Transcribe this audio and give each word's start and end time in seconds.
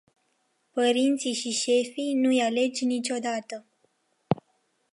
Părinții 0.71 1.33
și 1.33 1.49
șefii 1.51 2.13
nu-i 2.13 2.39
alegi 2.39 2.85
niciodată. 2.85 3.65